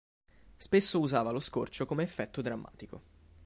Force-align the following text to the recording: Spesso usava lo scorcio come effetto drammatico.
Spesso 0.57 0.99
usava 0.99 1.29
lo 1.29 1.39
scorcio 1.39 1.85
come 1.85 2.01
effetto 2.01 2.41
drammatico. 2.41 3.01